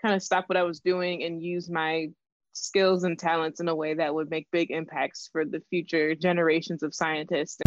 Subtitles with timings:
[0.00, 2.08] kind of stop what I was doing and use my
[2.52, 6.82] skills and talents in a way that would make big impacts for the future generations
[6.82, 7.58] of scientists.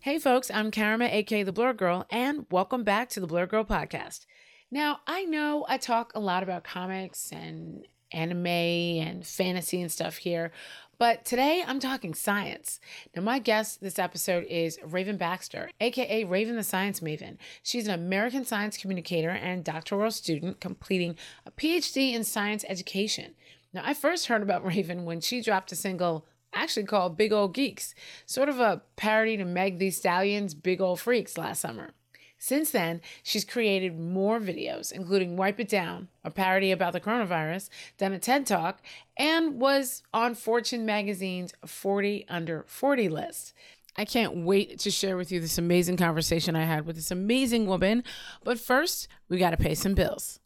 [0.00, 3.64] Hey folks, I'm Karama, aka the Blerd Gurl, and welcome back to the Blerd Gurl
[3.64, 4.24] podcast.
[4.70, 10.18] Now, I know I talk a lot about comics and anime and fantasy and stuff
[10.18, 10.52] here.
[10.98, 12.80] But today I'm talking science.
[13.14, 17.36] Now, my guest this episode is Raven Baxter, aka Raven the Science Maven.
[17.62, 23.34] She's an American science communicator and doctoral student completing a PhD in science education.
[23.74, 27.48] Now, I first heard about Raven when she dropped a single actually called Big Ole
[27.48, 31.90] Geeks, sort of a parody to Meg Thee Stallion's Big Old Freaks last summer.
[32.38, 37.70] Since then, she's created more videos, including Wipe It Down, a parody about the coronavirus,
[37.98, 38.82] done a TED Talk,
[39.16, 43.54] and was on Fortune magazine's 40 Under 40 list.
[43.96, 47.66] I can't wait to share with you this amazing conversation I had with this amazing
[47.66, 48.04] woman.
[48.44, 50.38] But first, we got to pay some bills.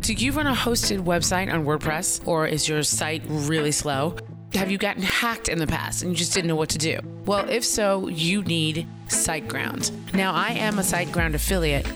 [0.00, 4.16] Do you run a hosted website on WordPress, or is your site really slow?
[4.54, 6.98] Have you gotten hacked in the past and you just didn't know what to do?
[7.24, 10.12] Well, if so, you need SiteGround.
[10.12, 11.86] Now, I am a SiteGround affiliate.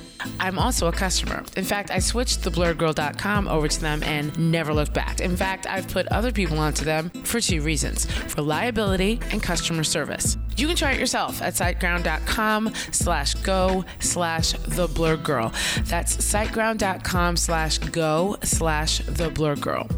[0.40, 1.44] I'm also a customer.
[1.56, 5.20] In fact, I switched theblerdgurl.com over to them and never looked back.
[5.20, 8.06] In fact, I've put other people onto them for two reasons
[8.36, 10.36] reliability and customer service.
[10.56, 15.52] You can try it yourself at siteground.com slash go slash the blerd gurl.
[15.84, 19.88] That's siteground.com slash go slash the blerd gurl.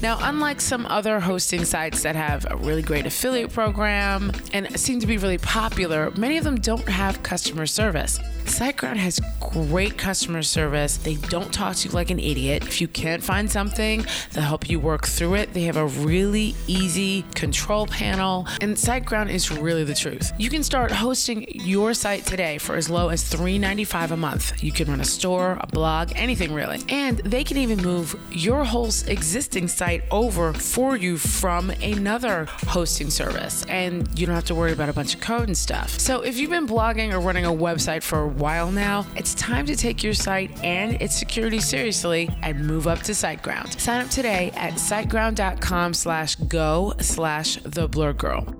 [0.00, 5.00] Now, unlike some other hosting sites that have a really great affiliate program and seem
[5.00, 8.20] to be really popular, many of them don't have customer service.
[8.48, 10.96] SiteGround has great customer service.
[10.96, 12.62] They don't talk to you like an idiot.
[12.64, 15.52] If you can't find something, they'll help you work through it.
[15.54, 20.32] They have a really easy control panel, and SiteGround is really the truth.
[20.38, 24.62] You can start hosting your site today for as low as $3.95 a month.
[24.62, 26.82] You can run a store, a blog, anything really.
[26.88, 33.10] And they can even move your whole existing site over for you from another hosting
[33.10, 35.90] service, and you don't have to worry about a bunch of code and stuff.
[35.98, 39.76] So if you've been blogging or running a website for while now, it's time to
[39.76, 43.78] take your site and its security seriously and move up to SiteGround.
[43.80, 48.54] Sign up today at siteground.com slash go slash the blerd gurl.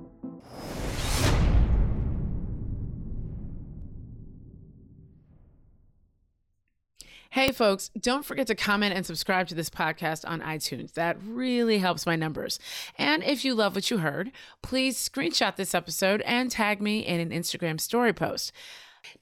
[7.31, 10.95] Hey, folks, don't forget to comment and subscribe to this podcast on iTunes.
[10.95, 12.59] That really helps my numbers.
[12.97, 17.21] And if you love what you heard, please screenshot this episode and tag me in
[17.21, 18.51] an Instagram story post.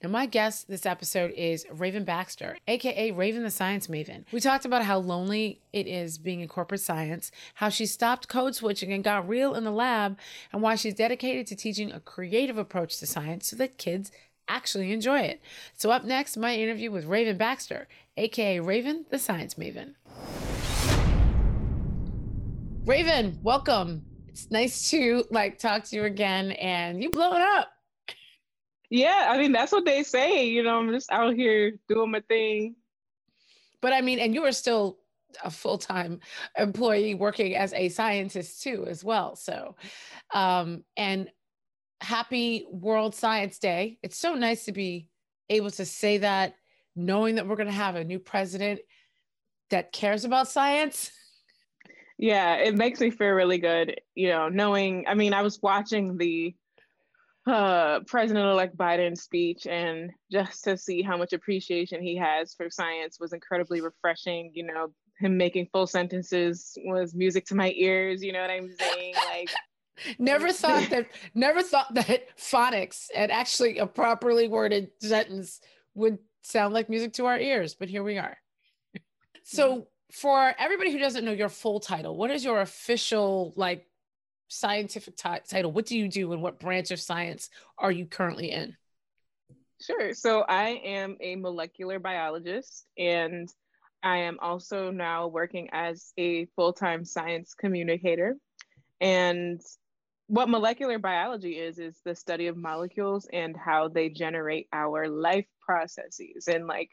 [0.03, 4.25] Now, my guest this episode is Raven Baxter, aka Raven the Science Maven.
[4.32, 8.54] We talked about how lonely it is being in corporate science, how she stopped code
[8.54, 10.19] switching and got real in the lab,
[10.53, 14.10] and why she's dedicated to teaching a creative approach to science so that kids
[14.48, 15.41] actually enjoy it.
[15.75, 19.94] So, up next, my interview with Raven Baxter, aka Raven the Science Maven.
[22.84, 24.05] Raven, welcome.
[24.29, 27.75] It's nice to like talk to you again, and you blowing up.
[28.91, 30.47] Yeah, I mean that's what they say.
[30.47, 32.77] You know, I'm just out here doing my thing.
[33.81, 34.99] But I mean, and you are still
[35.44, 36.21] a full-time
[36.56, 39.37] employee working as a scientist too, as well.
[39.37, 39.77] So,
[40.33, 41.29] um, and
[42.00, 43.99] happy World Science Day.
[44.03, 45.09] It's so nice to be
[45.50, 46.55] able to say that,
[46.94, 48.81] knowing that we're going to have a new president
[49.71, 51.11] that cares about science.
[52.19, 55.05] Yeah, it makes me feel really good, you know, knowing.
[55.06, 56.55] I mean, I was watching the
[57.46, 63.19] uh, President-elect Biden's speech, and just to see how much appreciation he has for science
[63.20, 64.50] was incredibly refreshing.
[64.52, 64.88] You know,
[65.19, 68.22] him making full sentences was music to my ears.
[68.22, 69.14] You know what I'm saying?
[69.14, 69.50] Like,
[70.19, 71.06] never thought that.
[71.34, 75.60] Never thought that phonics and actually a properly worded sentence
[75.94, 77.75] would sound like music to our ears.
[77.75, 78.37] But here we are.
[79.44, 83.87] So, for everybody who doesn't know your full title, what is your official like
[84.48, 85.72] scientific t- title?
[85.72, 88.76] What do you do, and what branch of science are you currently in?
[89.81, 90.14] Sure.
[90.14, 93.48] So I am a molecular biologist, and
[94.02, 98.37] I am also now working as a full time science communicator.
[99.00, 99.60] And
[100.28, 105.46] what molecular biology is, is the study of molecules and how they generate our life
[105.60, 106.48] processes.
[106.48, 106.90] And, like,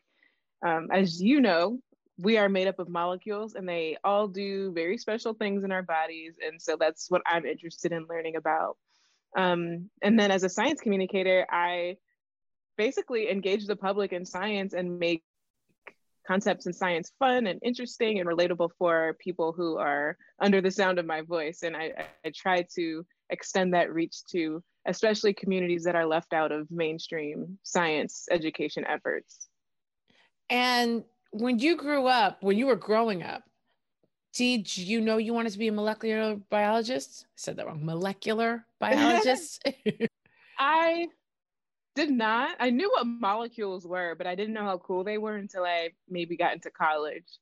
[0.65, 1.79] um, as you know,
[2.23, 5.83] we are made up of molecules and they all do very special things in our
[5.83, 6.35] bodies.
[6.45, 8.77] And so that's what I'm interested in learning about.
[9.35, 11.97] Um, and then as a science communicator, I
[12.77, 15.23] basically engage the public in science and make
[16.25, 20.99] concepts in science fun and interesting and relatable for people who are under the sound
[20.99, 21.63] of my voice.
[21.63, 21.91] And I,
[22.25, 27.57] I try to extend that reach to especially communities that are left out of mainstream
[27.63, 29.49] science education efforts.
[30.49, 33.43] And when you grew up, when you were growing up,
[34.35, 37.25] did you know you wanted to be a molecular biologist?
[37.25, 37.85] I said that wrong.
[37.85, 39.67] Molecular biologist?
[40.59, 41.07] I
[41.95, 42.55] did not.
[42.59, 45.89] I knew what molecules were, but I didn't know how cool they were until I
[46.07, 47.39] maybe got into college.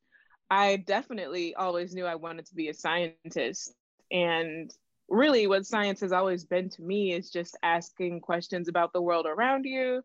[0.50, 3.74] I definitely always knew I wanted to be a scientist.
[4.12, 4.74] And
[5.08, 9.26] really, what science has always been to me is just asking questions about the world
[9.26, 10.02] around you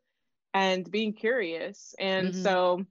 [0.54, 1.94] and being curious.
[1.98, 2.42] And mm-hmm.
[2.42, 2.86] so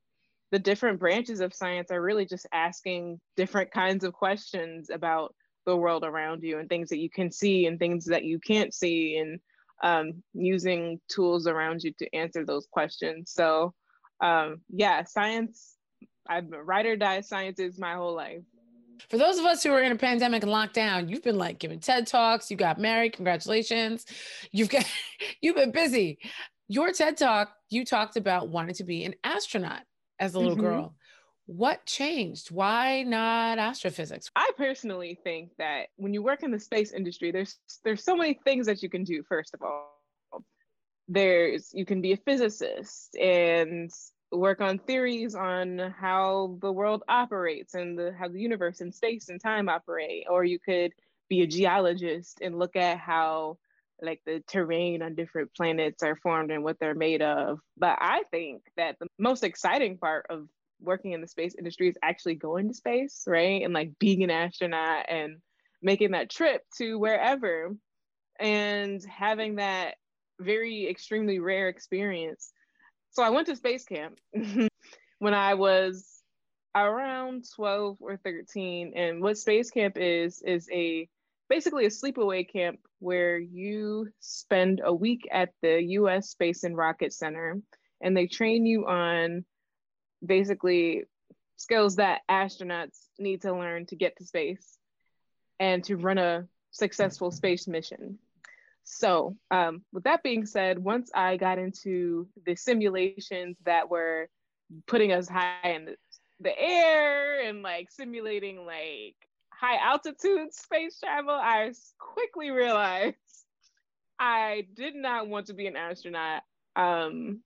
[0.52, 5.34] the different branches of science are really just asking different kinds of questions about
[5.66, 8.74] the world around you and things that you can see and things that you can't
[8.74, 9.40] see and
[9.84, 13.32] um, using tools around you to answer those questions.
[13.32, 13.74] So,
[14.22, 15.76] um, yeah, science,
[16.28, 18.42] I've been ride or die scientists my whole life.
[19.10, 21.80] For those of us who are in a pandemic and lockdown, you've been like giving
[21.80, 24.06] TED Talks, you got married, congratulations.
[24.52, 24.86] You've got,
[25.42, 26.20] you've been busy.
[26.68, 29.82] Your TED Talk, you talked about wanting to be an astronaut
[30.20, 30.66] as a little mm-hmm.
[30.66, 30.96] girl.
[31.48, 32.50] What changed?
[32.50, 34.32] Why not astrophysics?
[34.36, 38.40] I personally think that when you work in the space industry, there's there's so many
[38.44, 39.22] things that you can do.
[39.30, 40.02] First of all,
[41.08, 43.92] there's you can be a physicist and
[44.32, 49.30] work on theories on how the world operates and the, how the universe and space
[49.30, 50.92] and time operate, or you could
[51.30, 53.58] be a geologist and look at how
[54.02, 57.60] like the terrain on different planets are formed and what they're made of.
[57.78, 60.48] But I think that the most exciting part of
[60.82, 63.64] working in the space industry is actually going to space, right?
[63.64, 65.38] And like being an astronaut and
[65.82, 67.76] making that trip to wherever
[68.40, 69.96] and having that
[70.40, 72.52] very extremely rare experience.
[73.12, 74.20] So I went to space camp
[75.20, 76.22] when I was
[76.76, 81.08] around 12 or 13 and what space camp is is a
[81.50, 87.14] basically a sleepaway camp where you spend a week at the US Space and Rocket
[87.14, 87.62] Center
[88.02, 89.46] and they train you on
[90.26, 91.04] basically
[91.58, 94.78] skills that astronauts need to learn to get to space
[95.60, 98.20] and to run a successful space mission.
[98.84, 104.30] So, um, with that being said, once I got into the simulations that were
[104.86, 105.96] putting us high in the,
[106.40, 109.16] the air and like simulating like
[109.60, 113.16] high altitude space travel, I quickly realized
[114.20, 116.44] I did not want to be an astronaut
[116.76, 117.42] um,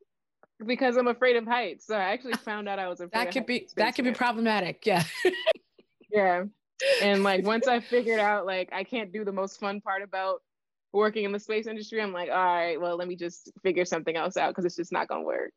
[0.66, 1.86] because I'm afraid of heights.
[1.88, 3.12] So I actually found out I was afraid.
[3.14, 4.86] that could be that could be problematic.
[4.86, 5.04] Yeah.
[6.12, 6.44] yeah.
[7.02, 10.42] And like once I figured out like I can't do the most fun part about
[10.92, 14.16] working in the space industry, I'm like, all right, well, let me just figure something
[14.16, 15.52] else out because it's just not gonna work.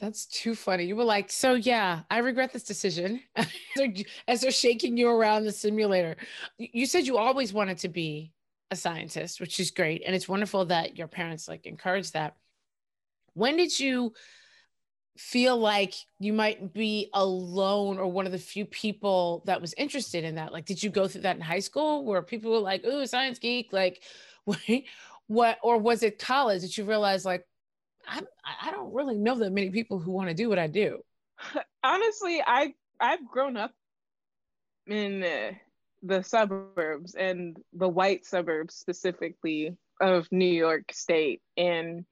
[0.00, 0.84] That's too funny.
[0.84, 3.20] You were like, so yeah, I regret this decision.
[4.28, 6.16] As they're shaking you around the simulator,
[6.58, 8.32] you said you always wanted to be
[8.70, 12.36] a scientist, which is great, and it's wonderful that your parents like encouraged that.
[13.34, 14.12] When did you
[15.16, 20.24] feel like you might be alone or one of the few people that was interested
[20.24, 20.52] in that?
[20.52, 23.38] Like, did you go through that in high school where people were like, "Ooh, science
[23.38, 23.72] geek"?
[23.72, 24.02] Like,
[25.26, 25.58] what?
[25.62, 27.46] Or was it college that you realized like
[28.06, 28.22] I
[28.62, 31.00] I don't really know that many people who want to do what I do.
[31.84, 33.72] Honestly, I I've grown up
[34.86, 35.52] in uh,
[36.02, 42.04] the suburbs and the white suburbs specifically of New York State and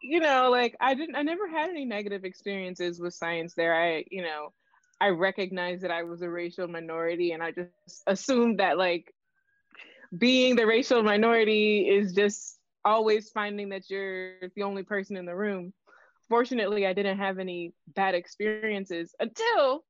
[0.00, 4.04] you know like I didn't I never had any negative experiences with science there I
[4.10, 4.52] you know
[5.00, 9.12] I recognized that I was a racial minority and I just assumed that like
[10.16, 15.34] being the racial minority is just always finding that you're the only person in the
[15.34, 15.72] room.
[16.28, 19.84] Fortunately, I didn't have any bad experiences until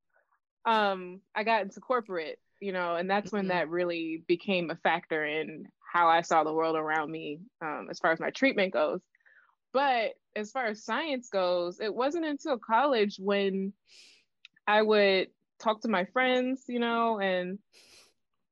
[0.65, 3.51] um, I got into corporate, you know, and that's when mm-hmm.
[3.51, 7.99] that really became a factor in how I saw the world around me um, as
[7.99, 9.01] far as my treatment goes.
[9.73, 13.73] But as far as science goes, it wasn't until college when
[14.67, 15.29] I would
[15.61, 17.59] talk to my friends, you know, and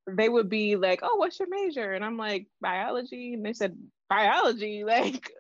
[0.07, 3.77] they would be like, "Oh, what's your major?" And I'm like, "Biology." And they said,
[4.13, 4.85] "Biology?
[4.85, 5.31] Like,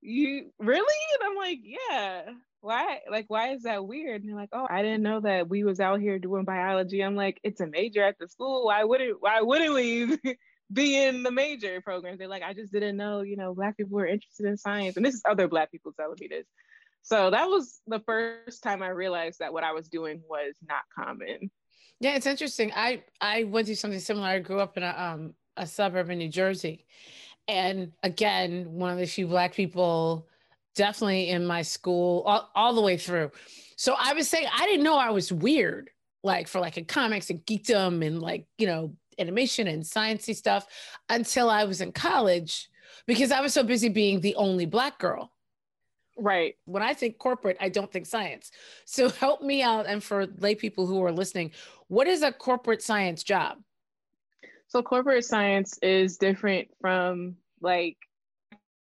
[0.00, 2.98] you really?" And I'm like, "Yeah." Why?
[3.08, 4.22] Like, why is that weird?
[4.22, 7.14] And they're like, "Oh, I didn't know that we was out here doing biology." I'm
[7.14, 8.66] like, "It's a major at the school.
[8.66, 9.18] Why wouldn't?
[9.20, 10.18] Why wouldn't we
[10.72, 13.20] be in the major programs?" They're like, "I just didn't know.
[13.22, 16.16] You know, black people were interested in science." And this is other black people telling
[16.20, 16.46] me this.
[17.02, 20.82] So that was the first time I realized that what I was doing was not
[20.94, 21.50] common.
[22.00, 22.72] Yeah, it's interesting.
[22.74, 24.26] I I went through something similar.
[24.26, 26.86] I grew up in a um a suburb in New Jersey,
[27.48, 30.28] and again, one of the few black people,
[30.76, 33.30] definitely in my school, all, all the way through.
[33.76, 35.90] So I was saying I didn't know I was weird,
[36.22, 40.66] like for like in comics and geekdom and like you know animation and sciencey stuff,
[41.08, 42.68] until I was in college,
[43.06, 45.32] because I was so busy being the only black girl.
[46.18, 46.56] Right.
[46.64, 48.50] When I think corporate, I don't think science.
[48.84, 49.86] So help me out.
[49.86, 51.52] And for lay people who are listening,
[51.86, 53.58] what is a corporate science job?
[54.68, 57.96] So corporate science is different from like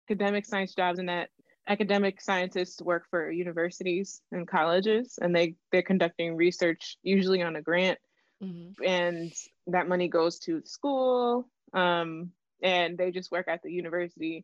[0.09, 1.29] academic science jobs in that
[1.67, 7.61] academic scientists work for universities and colleges and they they're conducting research usually on a
[7.61, 7.97] grant
[8.43, 8.71] mm-hmm.
[8.83, 9.31] and
[9.67, 14.43] that money goes to the school um, and they just work at the university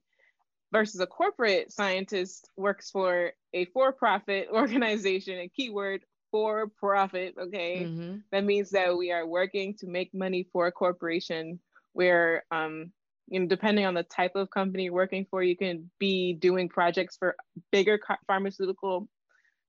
[0.72, 8.17] versus a corporate scientist works for a for-profit organization a keyword for profit okay mm-hmm.
[8.31, 11.60] that means that we are working to make money for a corporation
[11.93, 12.91] where um
[13.27, 16.69] you know depending on the type of company you're working for you can be doing
[16.69, 17.36] projects for
[17.72, 19.07] bigger co- pharmaceutical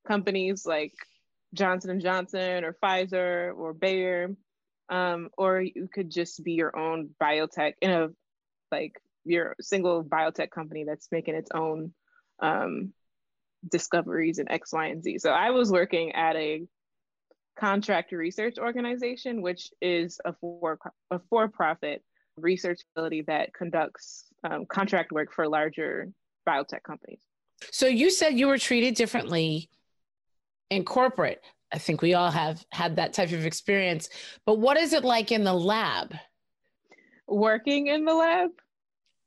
[0.07, 0.95] companies like
[1.55, 4.31] johnson and johnson or pfizer or bayer
[4.91, 8.09] um, or you could just be your own biotech in a
[8.73, 11.93] like your single biotech company that's making its own
[12.41, 12.93] um,
[13.71, 15.19] discoveries in X, Y, and Z.
[15.19, 16.67] So I was working at a
[17.59, 20.79] contract research organization, which is a for
[21.11, 22.03] a for-profit
[22.37, 26.09] research facility that conducts um, contract work for larger
[26.49, 27.21] biotech companies.
[27.73, 29.69] So you said you were treated differently
[30.71, 31.43] in corporate.
[31.73, 34.09] I think we all have had that type of experience.
[34.47, 36.15] But what is it like in the lab?
[37.27, 38.51] Working in the lab?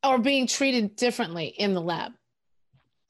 [0.04, 2.14] or being treated differently in the lab?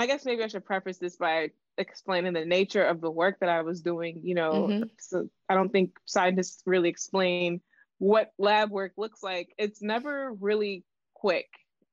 [0.02, 3.50] I guess maybe I should preface this by explaining the nature of the work that
[3.50, 4.22] I was doing.
[4.24, 4.84] You know, mm-hmm.
[5.00, 7.62] so I don't think scientists really explain
[8.00, 9.50] what lab work looks like.
[9.60, 11.46] It's never really quick.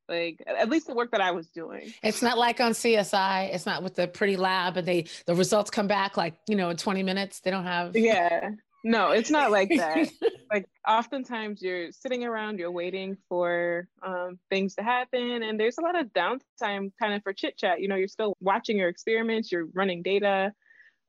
[0.09, 1.93] Like at least the work that I was doing.
[2.03, 3.55] It's not like on CSI.
[3.55, 6.71] It's not with the pretty lab and they the results come back like, you know,
[6.71, 7.41] in 20 minutes.
[7.41, 8.53] They don't have Yeah.
[8.89, 10.09] No, it's not like that.
[10.51, 15.83] like oftentimes you're sitting around, you're waiting for um, things to happen, and there's a
[15.83, 17.83] lot of downtime kind of for chit chat.
[17.83, 20.55] You know, you're still watching your experiments, you're running data,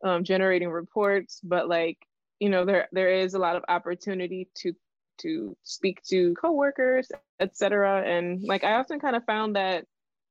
[0.03, 1.97] um, generating reports, but like
[2.41, 4.73] you know, there there is a lot of opportunity to
[5.19, 7.09] to speak to coworkers,
[7.39, 8.03] etc.
[8.05, 9.85] And like I often kind of found that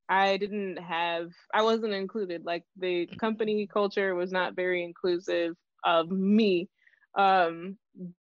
[0.07, 2.45] I didn't have, I wasn't included.
[2.45, 6.69] Like the company culture was not very inclusive of me
[7.17, 7.77] um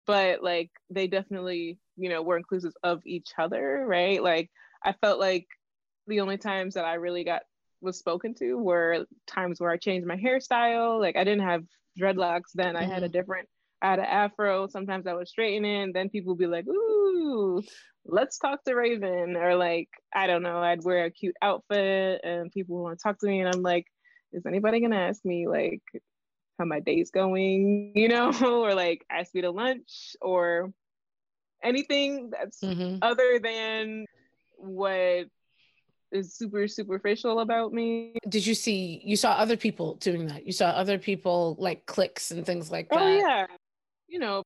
[0.07, 4.49] but like they definitely you know were inclusive of each other right like
[4.83, 5.47] i felt like
[6.07, 7.41] the only times that i really got
[7.81, 11.63] was spoken to were times where i changed my hairstyle like i didn't have
[11.99, 13.13] dreadlocks then i had a mm-hmm.
[13.13, 13.47] different
[13.81, 14.67] I had an afro.
[14.67, 15.93] Sometimes I would straighten it.
[15.93, 17.63] Then people would be like, "Ooh,
[18.05, 20.59] let's talk to Raven," or like, I don't know.
[20.59, 23.87] I'd wear a cute outfit, and people want to talk to me, and I'm like,
[24.33, 25.81] "Is anybody gonna ask me like
[26.61, 30.71] how my day's going, you know, or like ask me to lunch or
[31.63, 32.97] anything that's mm-hmm.
[33.01, 34.05] other than
[34.57, 35.25] what
[36.11, 38.13] is super superficial about me.
[38.27, 40.45] Did you see you saw other people doing that?
[40.45, 43.05] You saw other people like clicks and things like oh, that.
[43.05, 43.45] Oh yeah.
[44.07, 44.43] You know,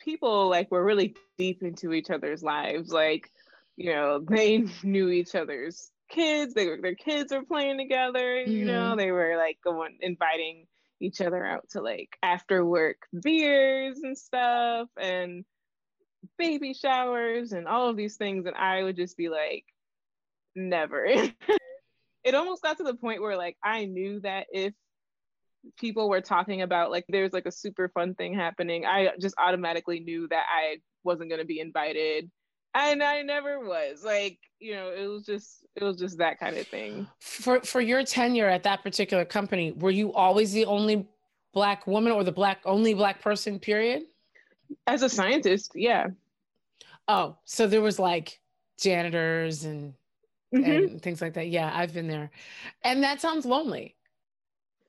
[0.00, 2.90] people like were really deep into each other's lives.
[2.90, 3.30] Like,
[3.76, 6.54] you know, they knew each other's kids.
[6.54, 8.52] They were their kids were playing together, mm-hmm.
[8.52, 8.98] you know, mm-hmm.
[8.98, 10.66] they were like going inviting
[11.00, 15.44] each other out to like after work beers and stuff and
[16.38, 19.64] baby showers and all of these things and I would just be like
[20.54, 21.06] never.
[22.24, 24.72] it almost got to the point where like I knew that if
[25.78, 30.00] people were talking about like there's like a super fun thing happening, I just automatically
[30.00, 32.30] knew that I wasn't going to be invited
[32.76, 36.56] and I never was like you know it was just it was just that kind
[36.56, 37.06] of thing.
[37.20, 41.06] For for your tenure at that particular company were you always the only
[41.52, 44.04] black woman or the black only black person period?
[44.86, 46.08] As a scientist yeah.
[47.08, 48.40] Oh so there was like
[48.78, 49.94] janitors and
[50.54, 50.70] mm-hmm.
[50.70, 51.48] and things like that.
[51.48, 52.30] Yeah i've been there.
[52.84, 53.96] And that sounds lonely.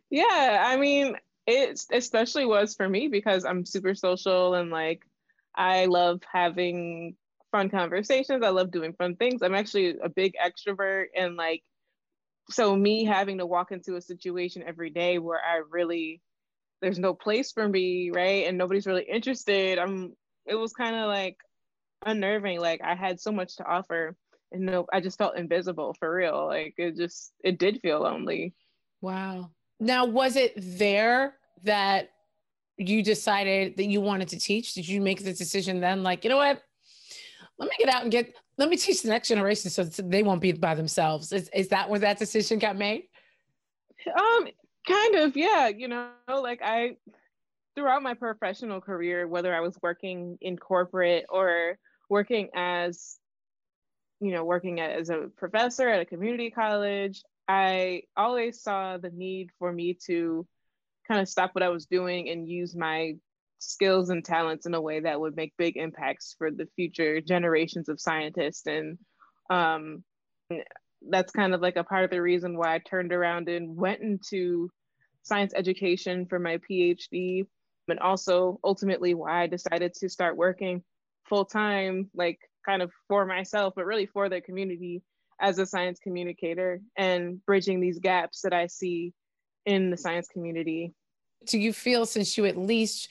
[0.09, 1.15] Yeah i mean
[1.45, 5.03] it especially was for me because i'm super social and like
[5.55, 7.15] i love having
[7.57, 11.63] fun conversations i love doing fun things i'm actually a big extrovert and like
[12.49, 16.21] so me having to walk into a situation every day where I really
[16.81, 18.47] there's no place for me, right?
[18.47, 19.79] And nobody's really interested.
[19.79, 20.13] I'm
[20.45, 21.37] it was kind of like
[22.05, 22.59] unnerving.
[22.59, 24.15] Like I had so much to offer
[24.51, 26.45] and no I just felt invisible for real.
[26.47, 28.53] Like it just it did feel lonely.
[29.01, 29.51] Wow.
[29.79, 32.09] Now was it there that
[32.77, 34.73] you decided that you wanted to teach?
[34.73, 36.61] Did you make the decision then like, you know what?
[37.59, 40.41] Let me get out and get let me teach the next generation so they won't
[40.41, 41.31] be by themselves.
[41.31, 43.03] Is, is that where that decision got made?
[44.07, 44.47] Um,
[44.87, 45.67] kind of, yeah.
[45.67, 46.97] You know, like I,
[47.75, 51.77] throughout my professional career, whether I was working in corporate or
[52.09, 53.17] working as,
[54.19, 59.51] you know, working as a professor at a community college, I always saw the need
[59.59, 60.47] for me to
[61.07, 63.17] kind of stop what I was doing and use my
[63.59, 67.89] skills and talents in a way that would make big impacts for the future generations
[67.89, 68.67] of scientists.
[68.67, 68.97] And
[69.49, 70.03] um,
[71.09, 74.01] that's kind of like a part of the reason why i turned around and went
[74.01, 74.69] into
[75.21, 77.45] science education for my phd
[77.87, 80.81] and also ultimately why i decided to start working
[81.29, 85.03] full time like kind of for myself but really for the community
[85.39, 89.13] as a science communicator and bridging these gaps that i see
[89.67, 90.93] in the science community.
[91.45, 93.09] Do you feel since you at least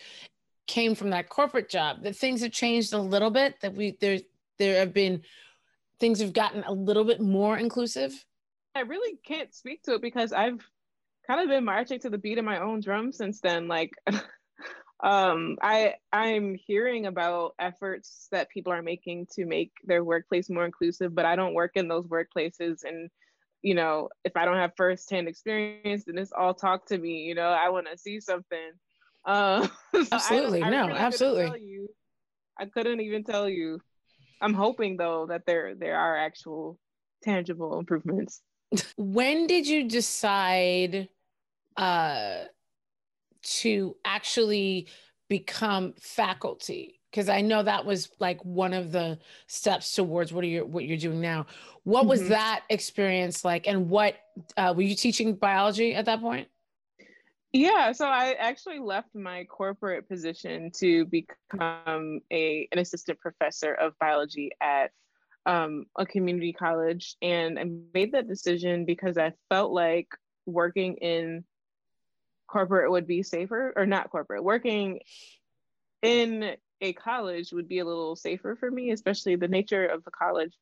[0.67, 4.19] came from that corporate job that things have changed a little bit that we there
[4.59, 5.23] there have been
[6.01, 8.13] things have gotten a little bit more inclusive.
[8.75, 10.61] I really can't speak to it because i've
[11.27, 13.69] kind of been marching to the beat of my own drum since then.
[13.69, 13.93] Like
[15.05, 20.65] um i i'm hearing about efforts that people are making to make their workplace more
[20.65, 22.83] inclusive but i don't work in those workplaces.
[22.83, 23.11] And
[23.63, 27.35] you know if i don't have firsthand experience then it's all talk to me you
[27.35, 28.73] know i want to see something
[29.31, 29.67] uh,
[30.13, 31.89] absolutely, I, I no, absolutely.
[32.59, 33.81] I couldn't even tell you.
[34.41, 36.79] I'm hoping though that there there are actual
[37.23, 38.43] tangible improvements.
[38.97, 41.09] when did you decide
[41.77, 42.45] uh,
[43.43, 44.89] to actually
[45.29, 47.01] become faculty?
[47.11, 50.85] Because I know that was like one of the steps towards what are you what
[50.85, 51.47] you're doing now.
[51.85, 52.31] What was mm-hmm.
[52.31, 54.17] that experience like, and what
[54.57, 56.49] uh, were you teaching biology at that point?
[57.57, 63.99] Yeah, so I actually left my corporate position to become a an assistant professor of
[63.99, 64.91] biology at
[65.47, 67.65] um, a community college, and I
[67.95, 70.09] made that decision because I felt like
[70.45, 71.45] working in
[72.47, 75.01] corporate would be safer, or not corporate, working
[76.03, 80.11] in a college would be a little safer for me, especially the nature of the
[80.11, 80.53] college.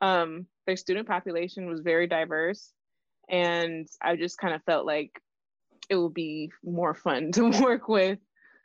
[0.00, 2.72] Um, their student population was very diverse,
[3.28, 5.20] and I just kind of felt like
[5.88, 8.18] it will be more fun to work with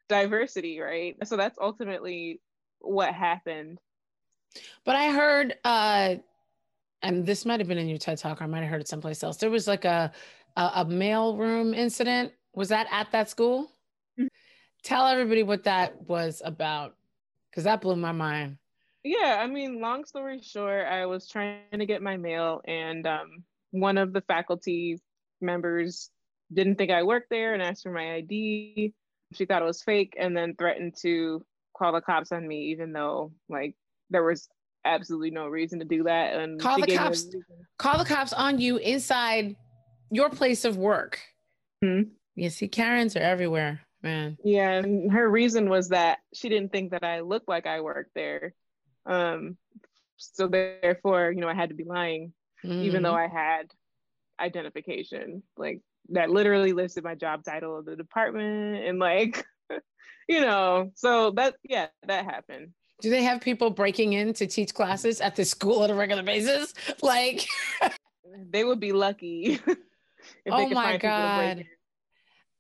[0.08, 1.16] diversity, right?
[1.26, 2.42] So that's ultimately
[2.80, 3.80] what happened.
[4.84, 6.16] But I heard, uh,
[7.02, 8.88] and this might have been in your TED talk, or I might have heard it
[8.88, 9.38] someplace else.
[9.38, 10.12] There was like a
[10.56, 12.34] a, a mail room incident.
[12.54, 13.72] Was that at that school?
[14.20, 14.28] Mm-hmm.
[14.84, 16.96] Tell everybody what that was about,
[17.50, 18.58] because that blew my mind.
[19.04, 23.44] Yeah, I mean, long story short, I was trying to get my mail, and um,
[23.72, 25.00] one of the faculty
[25.42, 26.10] members
[26.54, 28.94] didn't think I worked there and asked for my ID.
[29.34, 31.46] She thought it was fake and then threatened to
[31.78, 33.76] call the cops on me, even though like
[34.10, 34.48] there was
[34.86, 36.36] absolutely no reason to do that.
[36.36, 37.28] And call the cops.
[37.78, 39.56] Call the cops on you inside
[40.12, 41.20] your place of work.
[41.84, 42.10] Mm-hmm.
[42.36, 44.38] You see, Karens are everywhere, man.
[44.44, 48.12] Yeah, and her reason was that she didn't think that I looked like I worked
[48.16, 48.54] there.
[49.06, 49.58] Um,
[50.18, 52.34] so therefore, you know, I had to be lying,
[52.64, 52.82] mm-hmm.
[52.84, 53.16] even though.
[53.16, 53.72] I had
[54.40, 55.44] identification.
[55.58, 55.82] Like
[56.12, 59.46] that literally listed my job title of the department and like
[60.28, 62.70] you know so that yeah that happened.
[63.02, 66.24] Do they have people breaking in to teach classes at the school on a regular
[66.24, 66.74] basis?
[67.02, 67.48] Like
[68.52, 69.60] they would be lucky
[70.50, 71.66] oh my god.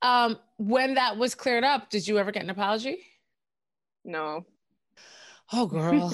[0.01, 3.05] um when that was cleared up did you ever get an apology?
[4.05, 4.45] No.
[5.51, 6.13] Oh girl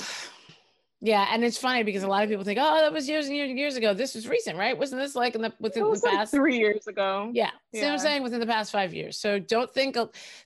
[1.06, 3.36] Yeah, and it's funny because a lot of people think, "Oh, that was years and
[3.36, 4.76] years and years ago." This was recent, right?
[4.76, 7.30] Wasn't this like in the within the past three years ago?
[7.32, 7.86] Yeah, see yeah.
[7.86, 8.24] what I'm saying?
[8.24, 9.20] Within the past five years.
[9.20, 9.98] So don't think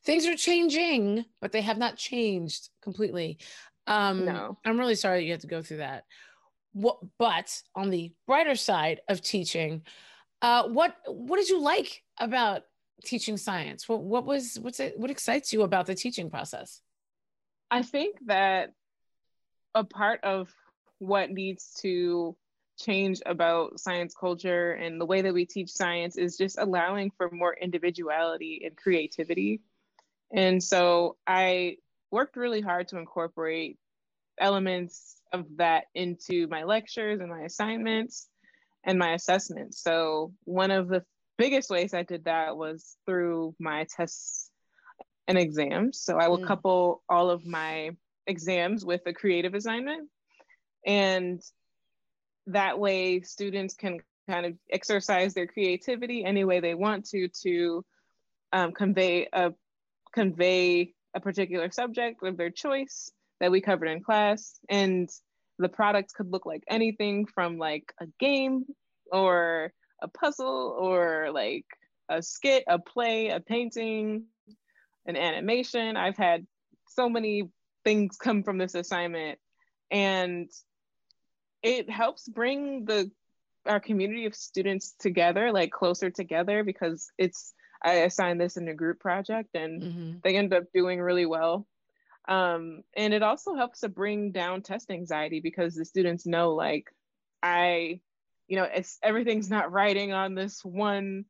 [0.04, 3.38] things are changing, but they have not changed completely.
[3.88, 6.04] Um, no, I'm really sorry that you had to go through that.
[6.74, 9.84] What, but on the brighter side of teaching,
[10.42, 12.64] uh, what what did you like about
[13.06, 13.88] teaching science?
[13.88, 16.82] What what was what's it what excites you about the teaching process?
[17.72, 18.74] I think that
[19.76, 20.50] a part of
[21.00, 22.36] what needs to
[22.80, 27.30] change about science culture and the way that we teach science is just allowing for
[27.32, 29.62] more individuality and creativity.
[30.34, 31.78] And so I
[32.12, 33.78] worked really hard to incorporate
[34.40, 38.28] elements of that into my lectures and my assignments
[38.84, 39.82] and my assessments.
[39.84, 41.04] So one of the
[41.38, 44.50] biggest ways I did that was through my tests
[45.28, 46.02] and exams.
[46.02, 46.48] So I will mm.
[46.48, 47.92] couple all of my
[48.30, 50.08] exams with a creative assignment.
[50.86, 51.42] And
[52.48, 57.84] that way students can kind of exercise their creativity any way they want to to
[58.54, 59.52] um, convey a
[60.14, 65.10] convey a particular subject of their choice that we covered in class and
[65.58, 68.66] the products could look like anything from like a game
[69.12, 71.66] or a puzzle or like
[72.10, 74.26] a skit a play a painting
[75.08, 76.46] an animation i've had
[76.88, 77.50] so many
[77.84, 79.40] things come from this assignment
[79.92, 80.50] and
[81.64, 83.12] it helps bring the
[83.66, 88.74] our community of students together like closer together because it's i assigned this in a
[88.74, 90.12] group project and mm-hmm.
[90.24, 91.68] they end up doing really well
[92.28, 96.86] um, and it also helps to bring down test anxiety because the students know like
[97.42, 98.00] i
[98.48, 101.26] you know it's everything's not writing on this one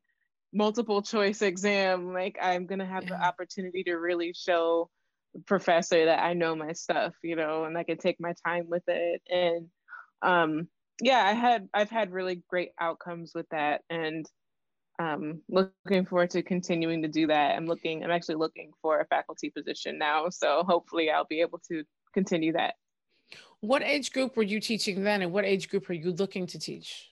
[0.52, 3.10] multiple choice exam like i'm going to have yeah.
[3.10, 4.90] the opportunity to really show
[5.46, 8.82] professor that i know my stuff you know and i can take my time with
[8.88, 9.68] it and
[10.22, 10.68] um,
[11.00, 14.26] yeah, I had I've had really great outcomes with that, and
[14.98, 17.56] um, looking forward to continuing to do that.
[17.56, 21.60] I'm looking, I'm actually looking for a faculty position now, so hopefully I'll be able
[21.70, 22.74] to continue that.
[23.60, 26.58] What age group were you teaching then, and what age group are you looking to
[26.58, 27.10] teach?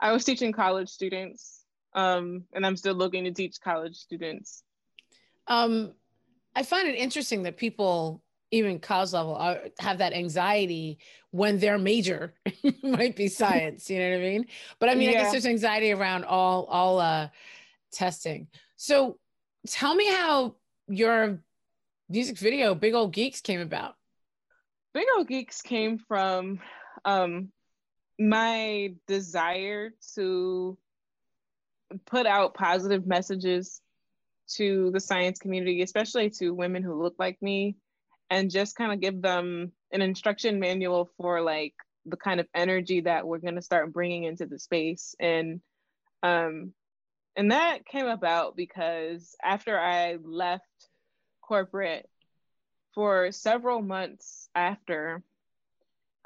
[0.00, 4.62] I was teaching college students, um, and I'm still looking to teach college students.
[5.48, 5.94] Um,
[6.58, 10.98] I find it interesting that people even college level are, have that anxiety
[11.30, 12.34] when their major
[12.82, 14.46] might be science you know what i mean?
[14.80, 15.20] But i mean yeah.
[15.20, 17.28] i guess there's anxiety around all all uh
[17.92, 18.48] testing.
[18.74, 19.18] So
[19.68, 20.56] tell me how
[20.88, 21.38] your
[22.08, 23.94] music video big old geeks came about.
[24.94, 26.58] Big old geeks came from
[27.04, 27.52] um
[28.18, 30.76] my desire to
[32.04, 33.80] put out positive messages
[34.48, 37.76] to the science community especially to women who look like me
[38.30, 41.74] and just kind of give them an instruction manual for like
[42.06, 45.14] the kind of energy that we're going to start bringing into the space.
[45.20, 45.60] And
[46.22, 46.72] um
[47.36, 50.64] and that came about because after i left
[51.40, 52.08] corporate
[52.92, 55.22] for several months after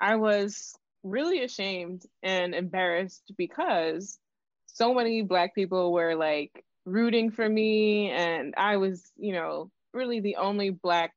[0.00, 4.18] i was really ashamed and embarrassed because
[4.64, 10.21] so many black people were like rooting for me and i was you know really
[10.21, 11.12] the only black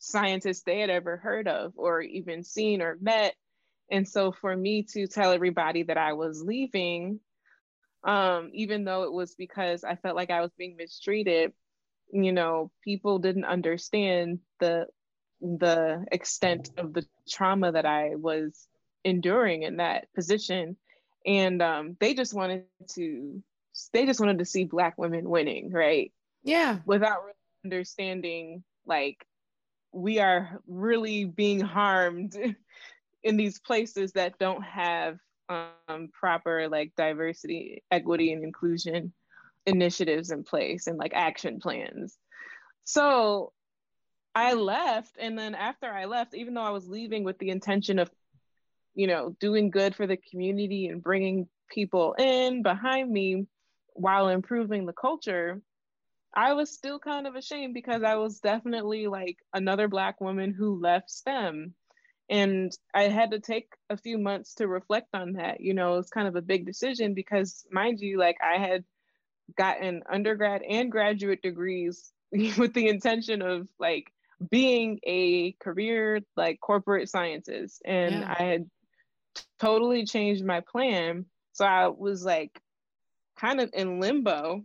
[0.00, 3.34] scientist they had ever heard of or even seen or met.
[3.90, 7.20] And so for me to tell everybody that I was leaving,
[8.02, 11.52] um, even though it was because I felt like I was being mistreated,
[12.12, 14.86] you know, people didn't understand the
[15.42, 18.68] the extent of the trauma that I was
[19.04, 20.76] enduring in that position.
[21.24, 23.42] And um, they just wanted to
[23.92, 26.12] they just wanted to see black women winning, right?
[26.42, 26.78] Yeah.
[26.84, 29.26] Without really understanding like
[29.92, 32.36] we are really being harmed
[33.22, 39.12] in these places that don't have um, proper like diversity, equity, and inclusion
[39.66, 42.16] initiatives in place and like action plans.
[42.84, 43.52] So
[44.34, 47.98] I left, and then after I left, even though I was leaving with the intention
[47.98, 48.10] of,
[48.94, 53.46] you know, doing good for the community and bringing people in behind me
[53.94, 55.60] while improving the culture,
[56.34, 60.80] I was still kind of ashamed because I was definitely like another Black woman who
[60.80, 61.74] left STEM.
[62.28, 65.60] And I had to take a few months to reflect on that.
[65.60, 68.84] You know, it's kind of a big decision because, mind you, like I had
[69.56, 74.12] gotten undergrad and graduate degrees with the intention of like
[74.48, 77.82] being a career like corporate scientist.
[77.84, 78.34] And yeah.
[78.38, 78.70] I had
[79.58, 81.26] totally changed my plan.
[81.52, 82.60] So I was like
[83.40, 84.64] kind of in limbo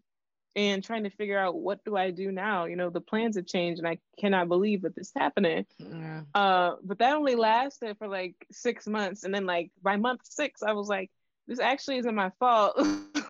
[0.56, 2.66] and trying to figure out what do I do now?
[2.66, 5.66] You know, the plans have changed and I cannot believe that this is happening.
[5.78, 6.22] Yeah.
[6.34, 9.24] Uh, but that only lasted for like six months.
[9.24, 11.12] And then like by month six, I was like,
[11.48, 12.80] this actually isn't my fault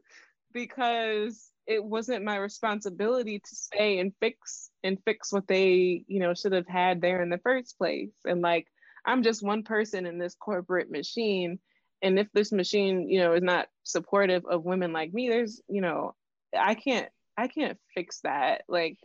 [0.53, 6.35] because it wasn't my responsibility to stay and fix and fix what they, you know,
[6.35, 8.13] should have had there in the first place.
[8.23, 8.67] And like,
[9.03, 11.59] I'm just one person in this corporate machine.
[12.01, 15.81] And if this machine, you know, is not supportive of women like me, there's, you
[15.81, 16.15] know,
[16.57, 18.63] I can't I can't fix that.
[18.67, 18.97] Like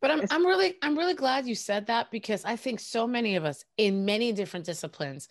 [0.00, 3.36] but I'm I'm really I'm really glad you said that because I think so many
[3.36, 5.28] of us in many different disciplines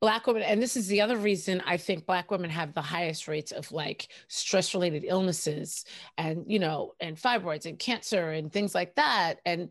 [0.00, 3.28] black women and this is the other reason i think black women have the highest
[3.28, 5.84] rates of like stress related illnesses
[6.18, 9.70] and you know and fibroids and cancer and things like that and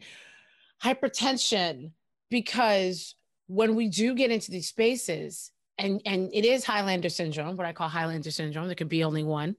[0.84, 1.91] hypertension
[2.32, 3.15] because
[3.48, 7.74] when we do get into these spaces and and it is highlander syndrome what i
[7.74, 8.68] call highlander syndrome.
[8.68, 9.56] There could be only one.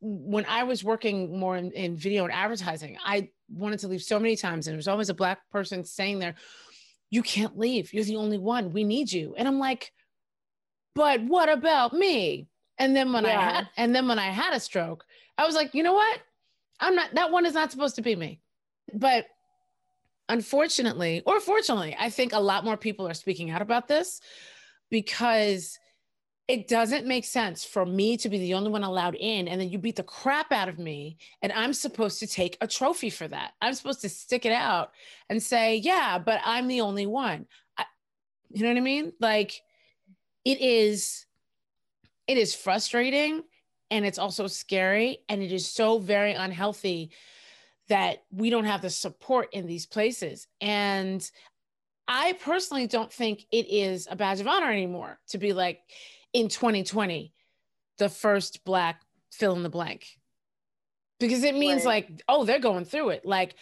[0.00, 4.18] When i was working more in, in video and advertising i wanted to leave so
[4.18, 6.34] many times and there was always a black person saying there
[7.10, 7.94] you can't leave.
[7.94, 8.70] You're the only one.
[8.70, 9.34] We need you.
[9.36, 9.92] And i'm like
[10.94, 12.48] but what about me?
[12.76, 13.38] And then when yeah.
[13.38, 15.04] i had and then when i had a stroke
[15.36, 16.20] i was like you know what?
[16.80, 18.40] I'm not that one is not supposed to be me.
[18.92, 19.26] But
[20.28, 24.20] unfortunately or fortunately i think a lot more people are speaking out about this
[24.90, 25.78] because
[26.48, 29.68] it doesn't make sense for me to be the only one allowed in and then
[29.68, 33.28] you beat the crap out of me and i'm supposed to take a trophy for
[33.28, 33.52] that.
[33.60, 34.92] I'm supposed to stick it out
[35.28, 37.46] and say yeah but i'm the only one.
[37.76, 37.84] I,
[38.50, 39.12] you know what i mean?
[39.20, 39.60] Like
[40.44, 41.26] it is
[42.26, 43.42] it is frustrating
[43.90, 47.10] and it's also scary and it is so very unhealthy
[47.88, 50.46] that we don't have the support in these places.
[50.60, 51.28] And
[52.08, 55.80] i personally don't think it is a badge of honor anymore to be like
[56.32, 57.32] in 2020
[57.98, 60.06] the first black fill in the blank.
[61.20, 62.08] Because it means right.
[62.08, 63.26] like oh they're going through it.
[63.26, 63.54] Like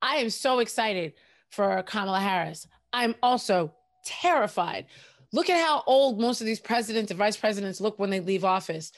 [0.00, 1.14] i am so excited
[1.50, 2.66] for kamala harris.
[2.92, 4.86] I'm also terrified.
[5.32, 8.44] Look at how old most of these presidents and vice presidents look when they leave
[8.44, 8.92] office.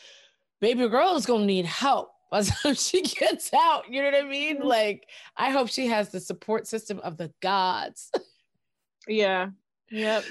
[0.60, 2.10] Baby girl is going to need help.
[2.30, 4.56] By the time she gets out you know what i mean?
[4.56, 4.66] Mm-hmm.
[4.66, 8.10] like i hope she has the support system of the gods
[9.06, 9.48] yeah
[9.90, 10.24] yep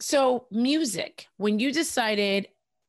[0.00, 2.48] so, music, when you decided,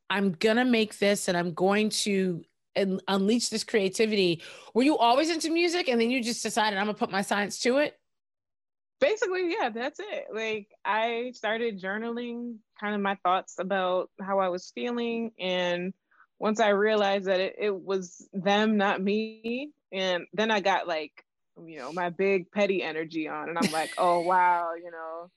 [0.09, 2.43] I'm going to make this and I'm going to
[2.75, 4.41] un- unleash this creativity,
[4.73, 7.21] were you always into music and then you just decided, I'm going to put my
[7.21, 7.97] science to it?
[8.99, 10.25] Basically, yeah, that's it.
[10.33, 15.31] Like, I started journaling kind of my thoughts about how I was feeling.
[15.39, 15.93] And
[16.39, 21.23] once I realized that it, it was them, not me, and then I got like,
[21.65, 25.29] you know, my big petty energy on, and I'm like, oh, wow, you know,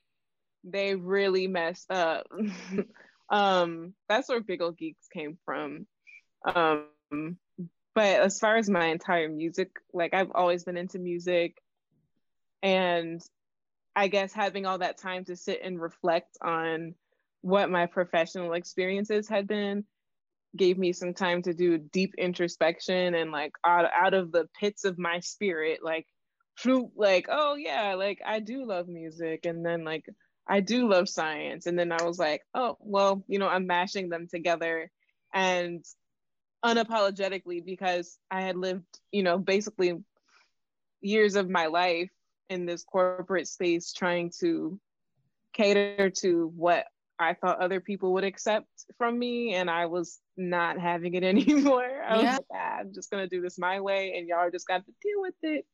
[0.65, 2.27] they really messed up.
[3.31, 5.87] um, that's where Big Ol' Geeks came from.
[6.45, 6.87] Um,
[7.95, 11.57] but as far as my entire music, like I've always been into music,
[12.63, 13.21] and
[13.97, 16.95] I guess having all that time to sit and reflect on
[17.43, 19.85] what my professional experiences had been
[20.57, 24.85] gave me some time to do deep introspection and like out, out of the pits
[24.85, 26.07] of my spirit like
[26.97, 30.05] like oh yeah like i do love music and then like
[30.51, 31.67] I do love science.
[31.67, 34.91] And then I was like, oh, well, you know, I'm mashing them together
[35.33, 35.85] and
[36.65, 39.95] unapologetically because I had lived, you know, basically
[41.01, 42.11] years of my life
[42.49, 44.81] in this corporate space trying to
[45.53, 46.87] cater to what
[47.17, 48.67] I thought other people would accept
[48.99, 49.55] from me.
[49.55, 52.03] And I was not having it anymore.
[52.07, 52.33] I yeah.
[52.33, 54.93] Like, ah, I'm just going to do this my way and y'all just got to
[55.03, 55.67] deal with it.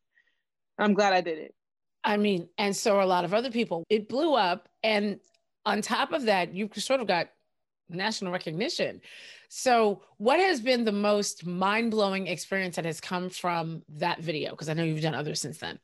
[0.78, 1.54] I'm glad I did it.
[2.04, 3.84] I mean, and so are a lot of other people.
[3.88, 4.68] It blew up.
[4.82, 5.18] And
[5.64, 7.28] on top of that, you've sort of got
[7.88, 9.00] national recognition.
[9.48, 14.50] So, what has been the most mind blowing experience that has come from that video?
[14.50, 15.78] Because I know you've done others since then.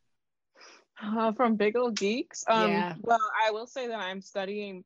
[1.02, 2.44] Uh, from Big Ole Geeks.
[2.48, 2.94] Um, yeah.
[3.00, 4.84] Well, I will say that I'm studying.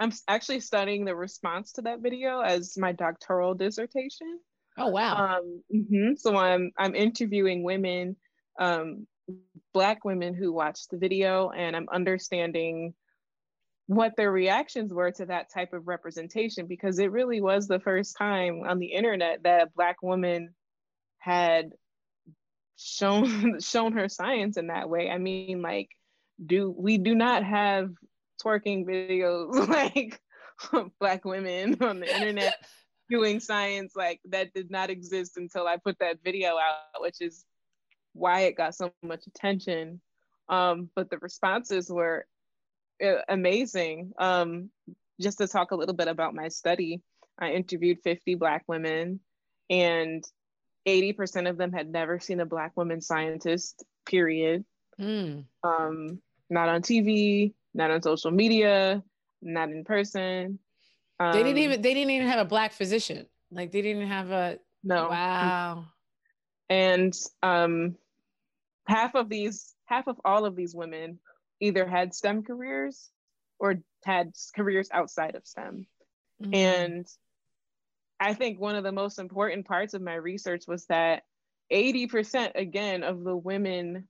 [0.00, 4.40] I'm actually studying the response to that video as my doctoral dissertation.
[4.78, 5.36] Oh wow!
[5.38, 6.14] Um, mm-hmm.
[6.16, 8.16] So I'm I'm interviewing women
[8.58, 9.06] um,
[9.72, 12.92] black women who watched the video and i'm understanding
[13.86, 18.16] what their reactions were to that type of representation because it really was the first
[18.16, 20.54] time on the internet that a black woman
[21.18, 21.70] had
[22.76, 25.88] shown shown her science in that way i mean like
[26.44, 27.90] do we do not have
[28.42, 30.20] twerking videos like
[30.98, 32.54] black women on the internet
[33.08, 37.44] doing science like that did not exist until i put that video out which is
[38.12, 40.00] why it got so much attention.
[40.48, 42.26] Um, but the responses were
[43.04, 44.12] uh, amazing.
[44.18, 44.70] Um,
[45.20, 47.02] just to talk a little bit about my study,
[47.38, 49.20] I interviewed 50 Black women,
[49.68, 50.24] and
[50.88, 54.64] 80% of them had never seen a Black woman scientist, period.
[55.00, 55.44] Mm.
[55.62, 59.02] Um, not on TV, not on social media,
[59.42, 60.58] not in person.
[61.18, 63.26] Um, they didn't um, even they didn't even have a black physician.
[63.50, 65.08] Like they didn't have a no.
[65.08, 65.86] Wow
[66.70, 67.96] and um,
[68.86, 71.18] half of these half of all of these women
[71.60, 73.10] either had stem careers
[73.58, 75.86] or had careers outside of stem
[76.42, 76.54] mm-hmm.
[76.54, 77.06] and
[78.18, 81.24] i think one of the most important parts of my research was that
[81.72, 84.08] 80% again of the women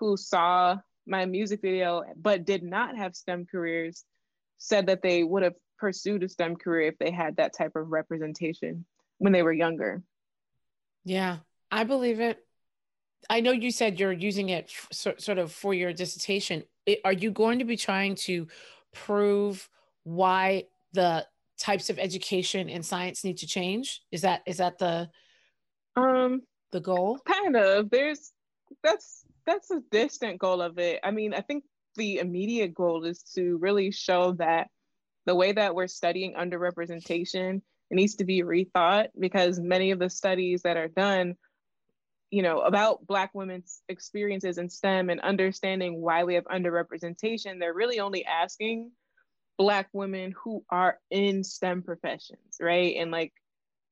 [0.00, 4.04] who saw my music video but did not have STEM careers
[4.58, 7.90] said that they would have pursued a STEM career if they had that type of
[7.90, 8.84] representation
[9.18, 10.02] when they were younger.
[11.04, 11.38] Yeah,
[11.70, 12.38] I believe it.
[13.28, 16.64] I know you said you're using it f- sort of for your dissertation.
[16.84, 18.46] It, are you going to be trying to
[18.92, 19.68] prove
[20.04, 21.26] why the
[21.58, 24.02] types of education in science need to change?
[24.12, 25.10] Is that is that the
[25.96, 26.42] um
[26.72, 27.18] the goal?
[27.26, 27.90] Kind of.
[27.90, 28.32] There's
[28.82, 31.00] that's that's a distant goal of it.
[31.02, 31.64] I mean, I think
[31.96, 34.68] the immediate goal is to really show that
[35.24, 40.10] the way that we're studying underrepresentation it needs to be rethought because many of the
[40.10, 41.36] studies that are done
[42.30, 47.74] you know about black women's experiences in stem and understanding why we have underrepresentation they're
[47.74, 48.90] really only asking
[49.58, 53.32] black women who are in stem professions right and like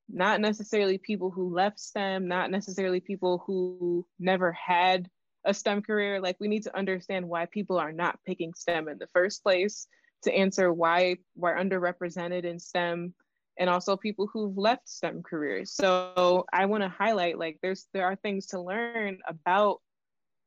[0.09, 5.09] not necessarily people who left stem not necessarily people who never had
[5.45, 8.99] a STEM career, like we need to understand why people are not picking STEM in
[8.99, 9.87] the first place
[10.23, 13.15] to answer why we're underrepresented in STEM
[13.59, 15.73] and also people who've left STEM careers.
[15.73, 19.81] So I want to highlight like there's there are things to learn about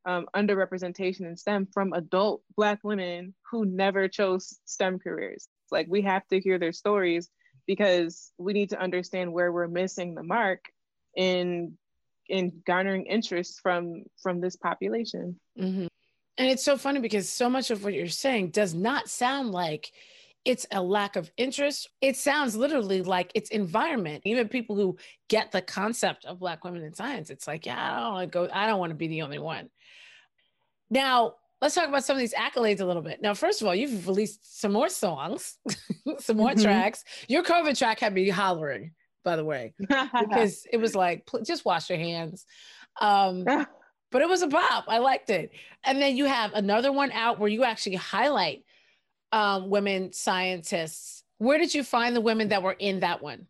[0.06, 5.48] um, underrepresentation in STEM from adult Black women who never chose STEM careers.
[5.72, 7.30] Like we have to hear their stories
[7.66, 10.64] because we need to understand where we're missing the mark
[11.16, 11.78] in
[12.30, 15.40] in garnering interest from from this population.
[15.60, 15.88] Mm-hmm.
[16.38, 19.92] And it's so funny because so much of what you're saying does not sound like
[20.46, 21.90] it's a lack of interest.
[22.00, 24.22] It sounds literally like it's environment.
[24.26, 28.00] Even people who get the concept of Black women in science, it's like, yeah, I
[28.00, 28.50] don't want to go.
[28.54, 29.70] I don't want to be the only one.
[30.90, 33.22] Now, let's talk about some of these accolades a little bit.
[33.22, 35.58] Now, first of all, you've released some more songs,
[36.20, 36.62] some more mm-hmm.
[36.62, 37.04] tracks.
[37.28, 38.92] Your COVID track had me hollering
[39.28, 42.46] by the way, because it was like, just wash your hands.
[43.02, 43.44] Um,
[44.12, 44.86] but it was a pop.
[44.88, 45.52] I liked it.
[45.84, 48.64] And then you have another one out where you actually highlight
[49.34, 51.24] um, women scientists.
[51.40, 53.48] Where did you find the women that were in that one?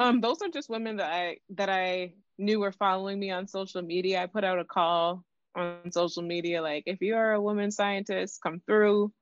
[0.00, 3.80] Um, those are just women that I that I knew were following me on social
[3.80, 4.24] media.
[4.24, 8.40] I put out a call on social media, like if you are a woman scientist,
[8.42, 9.12] come through.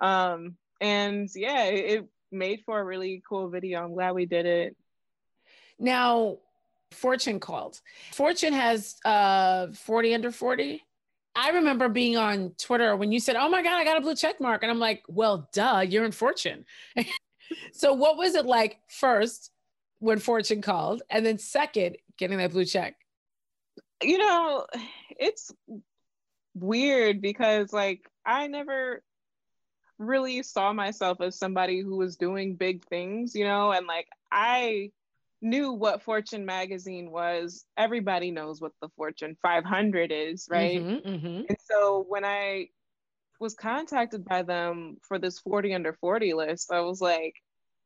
[0.00, 3.82] Um, and yeah, it, it made for a really cool video.
[3.82, 4.76] I'm glad we did it.
[5.78, 6.38] Now,
[6.92, 7.80] Fortune called.
[8.12, 10.82] Fortune has uh 40 under 40.
[11.36, 14.14] I remember being on Twitter when you said, "Oh my god, I got a blue
[14.14, 16.64] check mark." And I'm like, "Well, duh, you're in Fortune."
[17.72, 19.50] so what was it like first
[19.98, 22.94] when Fortune called and then second getting that blue check?
[24.02, 24.66] You know,
[25.10, 25.52] it's
[26.54, 29.02] weird because like I never
[29.98, 34.90] really saw myself as somebody who was doing big things, you know, and like I
[35.44, 40.80] knew what Fortune magazine was, everybody knows what the Fortune 500 is, right?
[40.80, 41.42] Mm-hmm, mm-hmm.
[41.48, 42.68] And so when I
[43.38, 47.34] was contacted by them for this 40 under 40 list, I was like,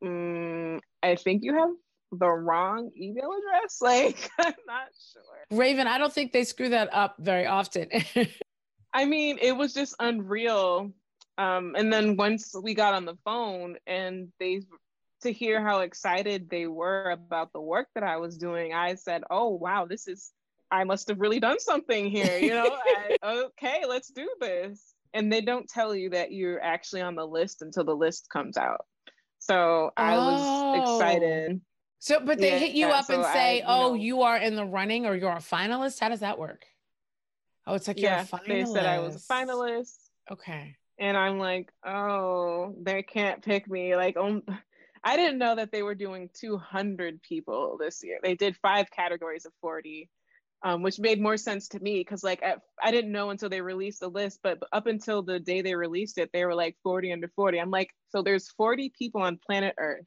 [0.03, 1.71] mm, I think you have
[2.13, 3.79] the wrong email address.
[3.83, 5.59] Like, I'm not sure.
[5.59, 7.89] Raven, I don't think they screw that up very often.
[8.95, 10.93] I mean, it was just unreal.
[11.37, 14.63] Um, and then once we got on the phone and they
[15.23, 19.23] to hear how excited they were about the work that I was doing, I said,
[19.31, 20.33] "Oh wow, this is
[20.71, 24.95] I must have really done something here." You know, I, okay, let's do this.
[25.15, 28.57] And they don't tell you that you're actually on the list until the list comes
[28.57, 28.85] out.
[29.39, 30.19] So I oh.
[30.19, 31.61] was excited.
[32.01, 34.55] So, but they yeah, hit you up so and say, I, "Oh, you are in
[34.55, 36.65] the running, or you're a finalist." How does that work?
[37.67, 39.97] Oh, it's like yeah, They said I was a finalist.
[40.31, 40.77] Okay.
[40.99, 43.95] And I'm like, oh, they can't pick me.
[43.95, 44.43] Like, um,
[45.05, 48.19] I didn't know that they were doing 200 people this year.
[48.23, 50.09] They did five categories of 40,
[50.63, 53.61] um, which made more sense to me because like at, I didn't know until they
[53.61, 57.13] released the list, but up until the day they released it, they were like 40
[57.13, 57.59] under 40.
[57.59, 60.07] I'm like, so there's 40 people on planet Earth,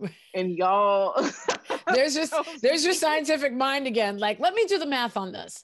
[0.34, 1.14] and y'all.
[1.94, 4.18] there's just there's your scientific mind again.
[4.18, 5.62] Like, let me do the math on this.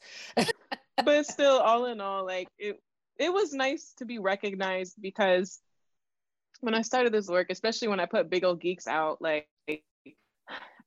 [1.05, 2.81] but still, all in all, like it
[3.19, 5.61] it was nice to be recognized because
[6.61, 9.49] when I started this work, especially when I put Big Ole Geeks out, like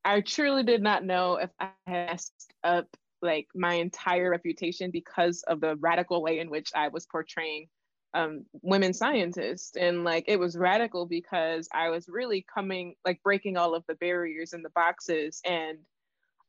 [0.03, 2.87] I truly did not know if I had messed up
[3.21, 7.67] like my entire reputation because of the radical way in which I was portraying
[8.13, 9.77] um, women scientists.
[9.77, 13.95] And like it was radical because I was really coming, like breaking all of the
[13.95, 15.77] barriers and the boxes and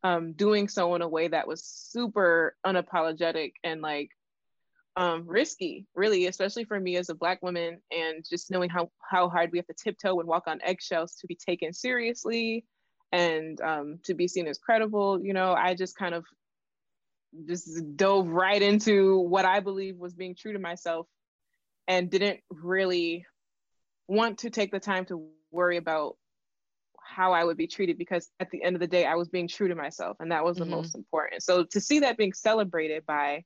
[0.02, 4.10] um, doing so in a way that was super unapologetic and like
[4.96, 9.28] um, risky, really, especially for me as a Black woman, and just knowing how how
[9.28, 12.64] hard we have to tiptoe and walk on eggshells to be taken seriously
[13.10, 15.22] and um, to be seen as credible.
[15.22, 16.24] You know, I just kind of
[17.46, 21.06] just dove right into what I believe was being true to myself
[21.88, 23.24] and didn't really
[24.08, 26.16] want to take the time to worry about
[27.02, 29.48] how I would be treated because at the end of the day, I was being
[29.48, 30.74] true to myself, and that was the mm-hmm.
[30.74, 31.42] most important.
[31.42, 33.44] So to see that being celebrated by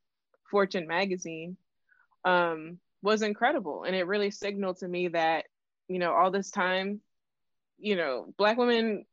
[0.51, 1.57] Fortune magazine
[2.25, 5.45] um, was incredible, and it really signaled to me that
[5.89, 7.01] you know all this time,
[7.79, 9.05] you know, Black women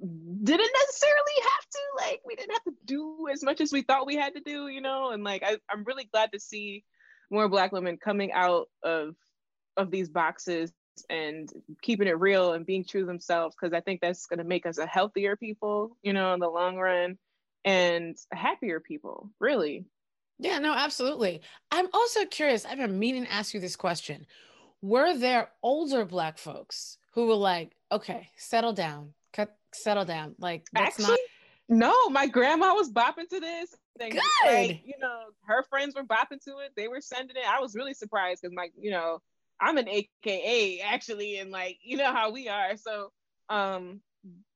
[0.00, 4.06] didn't necessarily have to like we didn't have to do as much as we thought
[4.06, 6.84] we had to do, you know, and like I, I'm really glad to see
[7.30, 9.14] more Black women coming out of
[9.76, 10.72] of these boxes
[11.08, 11.48] and
[11.82, 14.66] keeping it real and being true to themselves because I think that's going to make
[14.66, 17.18] us a healthier people, you know, in the long run
[17.64, 19.86] and happier people, really.
[20.38, 21.40] Yeah, no, absolutely.
[21.70, 22.64] I'm also curious.
[22.64, 24.26] I've been meaning to ask you this question.
[24.80, 30.36] Were there older black folks who were like, okay, settle down, cut, settle down?
[30.38, 31.18] Like, that's Actually,
[31.68, 31.80] not.
[31.80, 33.74] No, my grandma was bopping to this.
[33.98, 34.20] Good.
[34.46, 36.72] Like, you know, her friends were bopping to it.
[36.76, 37.42] They were sending it.
[37.46, 39.20] I was really surprised because my, you know,
[39.60, 42.76] I'm an AKA actually, and like you know how we are.
[42.76, 43.10] So,
[43.48, 44.00] um,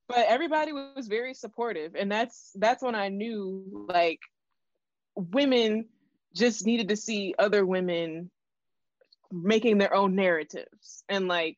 [0.07, 4.19] but everybody was very supportive, and that's that's when I knew like
[5.15, 5.85] women
[6.35, 8.29] just needed to see other women
[9.31, 11.57] making their own narratives and like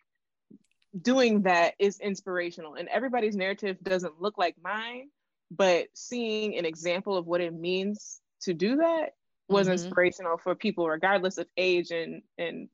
[1.02, 5.10] doing that is inspirational and everybody's narrative doesn't look like mine
[5.52, 9.14] but seeing an example of what it means to do that
[9.50, 9.74] was mm-hmm.
[9.74, 12.70] inspirational for people regardless of age and and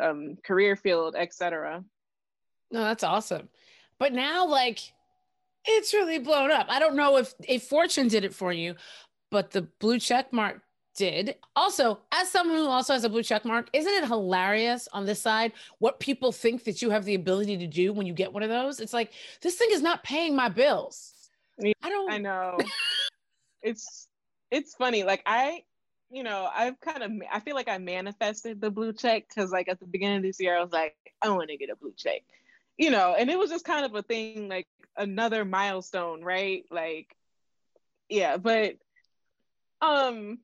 [0.00, 1.84] um, career field, etc.
[2.70, 3.48] No, that's awesome.
[3.98, 4.80] But now, like,
[5.64, 6.66] it's really blown up.
[6.68, 8.74] I don't know if if fortune did it for you,
[9.30, 10.62] but the blue check mark
[10.96, 11.36] did.
[11.54, 15.20] Also, as someone who also has a blue check mark, isn't it hilarious on this
[15.20, 18.42] side what people think that you have the ability to do when you get one
[18.42, 18.80] of those?
[18.80, 19.12] It's like
[19.42, 21.12] this thing is not paying my bills.
[21.82, 22.10] I don't.
[22.10, 22.58] I know.
[23.62, 24.08] it's
[24.50, 25.04] it's funny.
[25.04, 25.62] Like I
[26.10, 29.68] you know, I've kind of, I feel like I manifested the blue check because, like,
[29.68, 31.94] at the beginning of this year, I was like, I want to get a blue
[31.96, 32.22] check,
[32.76, 36.64] you know, and it was just kind of a thing, like another milestone, right?
[36.70, 37.16] Like,
[38.08, 38.76] yeah, but,
[39.80, 40.38] um,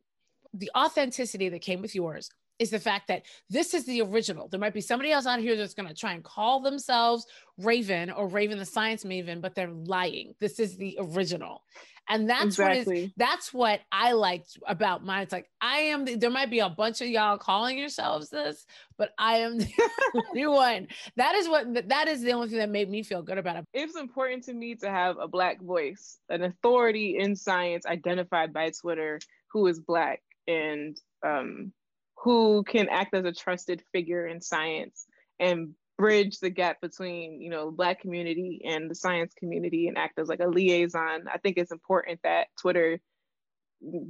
[0.54, 4.48] the authenticity that came with yours is the fact that this is the original.
[4.48, 7.26] There might be somebody else out here that's going to try and call themselves
[7.58, 10.34] Raven or Raven the Science Maven, but they're lying.
[10.38, 11.62] This is the original
[12.08, 12.94] and that's exactly.
[12.94, 15.22] what is that's what i liked about mine.
[15.22, 18.66] It's like i am the, there might be a bunch of y'all calling yourselves this
[18.98, 19.68] but i am the
[20.14, 20.88] only one.
[21.16, 23.64] That is what that is the only thing that made me feel good about it.
[23.72, 28.70] It's important to me to have a black voice an authority in science identified by
[28.70, 29.20] twitter
[29.52, 31.72] who is black and um,
[32.16, 35.06] who can act as a trusted figure in science
[35.38, 40.18] and bridge the gap between you know black community and the science community and act
[40.18, 41.24] as like a liaison.
[41.32, 43.00] I think it's important that twitter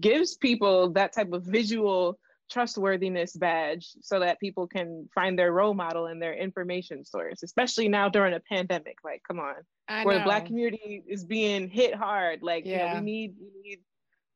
[0.00, 2.18] gives people that type of visual
[2.50, 7.88] trustworthiness badge so that people can find their role model and their information source especially
[7.88, 8.98] now during a pandemic.
[9.02, 9.54] Like come on.
[9.88, 10.20] I where know.
[10.20, 12.42] the black community is being hit hard.
[12.42, 12.88] Like yeah.
[12.88, 13.78] you know, we need we need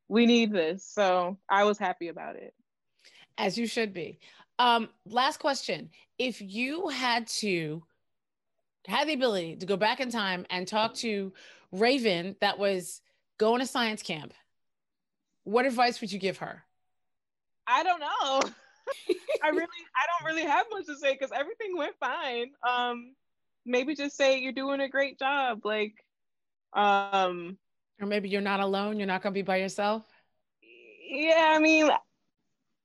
[0.09, 0.89] we need this.
[0.91, 2.55] So i was happy about it.
[3.39, 4.19] As you should be
[4.59, 5.91] um, last question.
[6.19, 7.83] If you had to
[8.87, 11.33] had the ability to go back in time and talk to
[11.73, 13.01] Raven that was
[13.39, 14.33] going to science camp,
[15.45, 16.63] what advice would you give her?
[17.67, 18.41] I don't know.
[19.43, 22.53] I really I don't really have much to say because everything went fine.
[22.67, 23.15] Um
[23.65, 25.61] maybe just say you're doing a great job.
[25.65, 25.95] Like
[26.73, 27.59] um
[28.01, 30.05] or maybe you're not alone, you're not gonna be by yourself.
[31.09, 31.91] Yeah, I mean,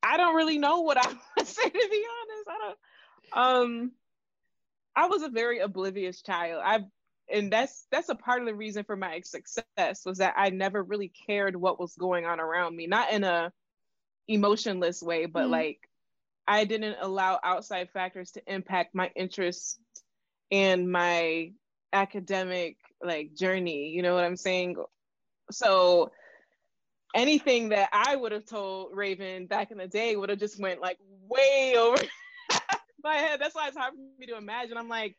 [0.02, 1.12] I don't really know what I
[1.42, 2.48] would say to be honest.
[2.48, 2.78] I don't
[3.32, 3.92] um
[4.94, 6.62] I was a very oblivious child.
[6.64, 6.80] I
[7.32, 10.82] and that's that's a part of the reason for my success was that I never
[10.82, 12.86] really cared what was going on around me.
[12.86, 13.52] Not in a
[14.28, 15.52] emotionless way, but mm-hmm.
[15.52, 15.88] like
[16.46, 19.78] I didn't allow outside factors to impact my interests
[20.50, 21.52] and my
[21.92, 23.88] academic like journey.
[23.88, 24.76] You know what I'm saying?
[25.50, 26.10] So
[27.14, 30.80] anything that I would have told Raven back in the day would have just went
[30.80, 30.98] like
[31.28, 32.02] way over
[33.04, 33.40] my head.
[33.40, 34.76] That's why it's hard for me to imagine.
[34.76, 35.16] I'm like,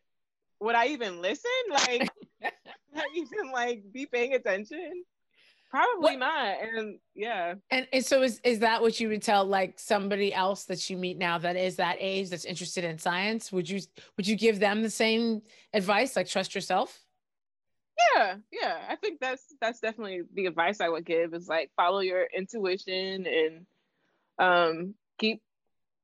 [0.60, 1.52] would I even listen?
[1.70, 2.10] Like,
[2.44, 5.04] I even like be paying attention?
[5.70, 6.20] Probably what?
[6.20, 6.56] not.
[6.62, 7.56] And yeah.
[7.72, 10.98] And, and so is is that what you would tell like somebody else that you
[10.98, 13.52] meet now that is that age that's interested in science?
[13.52, 13.82] Would you
[14.16, 15.42] would you give them the same
[15.74, 17.00] advice like trust yourself?
[17.98, 18.78] Yeah yeah.
[18.90, 23.28] I think that's that's definitely the advice i would give is like follow your intuition
[23.28, 23.66] and
[24.40, 25.42] um keep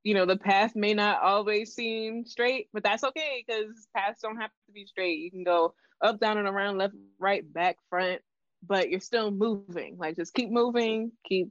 [0.04, 4.38] you know the path may not always seem straight but that's okay because paths don't
[4.38, 5.20] have to be straight.
[5.20, 8.22] You can go up down and around left right back front
[8.68, 9.98] but you're still moving.
[9.98, 11.50] Like just keep moving keep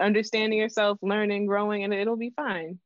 [0.00, 2.78] understanding yourself, learning, growing, and it'll be fine.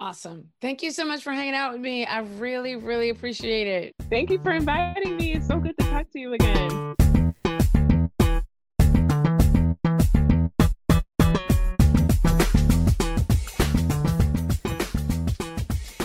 [0.00, 0.50] Awesome.
[0.60, 2.06] Thank you so much for hanging out with me.
[2.06, 3.94] I really, really appreciate it.
[4.08, 5.32] Thank you for inviting me.
[5.32, 6.94] It's so good to talk to you again.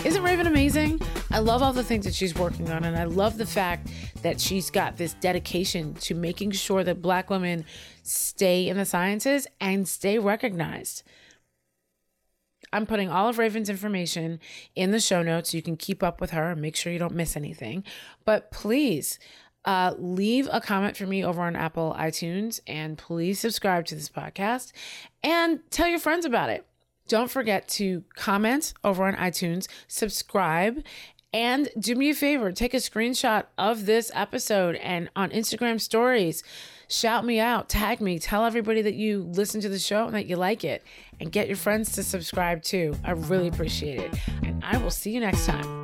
[0.04, 1.00] Isn't Raven amazing?
[1.30, 3.88] I love all the things that she's working on, and I love the fact
[4.22, 7.64] that she's got this dedication to making sure that Black women
[8.02, 11.04] stay in the sciences and stay recognized.
[12.74, 14.40] I'm putting all of Raven's information
[14.74, 16.98] in the show notes so you can keep up with her and make sure you
[16.98, 17.84] don't miss anything.
[18.24, 19.18] But please,
[19.64, 24.08] uh, leave a comment for me over on Apple iTunes and please subscribe to this
[24.10, 24.72] podcast
[25.22, 26.66] and tell your friends about it.
[27.06, 30.82] Don't forget to comment over on iTunes, subscribe,
[31.32, 36.42] and do me a favor take a screenshot of this episode and on Instagram stories.
[36.88, 40.26] Shout me out, tag me, tell everybody that you listen to the show and that
[40.26, 40.82] you like it,
[41.20, 42.94] and get your friends to subscribe too.
[43.04, 44.14] I really appreciate it.
[44.42, 45.83] And I will see you next time.